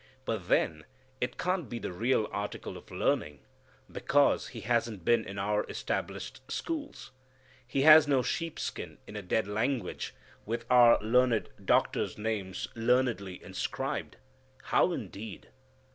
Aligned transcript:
But 0.25 0.47
then 0.47 0.85
it 1.19 1.37
can't 1.37 1.69
be 1.69 1.77
the 1.77 1.93
real 1.93 2.27
article 2.31 2.75
of 2.75 2.89
learning, 2.89 3.41
because 3.91 4.47
He 4.47 4.61
hasn't 4.61 5.05
been 5.05 5.23
in 5.23 5.37
our 5.37 5.63
established 5.69 6.41
schools. 6.51 7.11
He 7.67 7.83
has 7.83 8.07
no 8.07 8.23
sheepskin 8.23 8.97
in 9.05 9.15
a 9.15 9.21
dead 9.21 9.47
language 9.47 10.15
with 10.43 10.65
our 10.71 10.99
learned 11.03 11.49
doctors' 11.63 12.17
names 12.17 12.67
learnedly 12.73 13.43
inscribed. 13.43 14.17
How 14.63 14.91
indeed! 14.91 15.49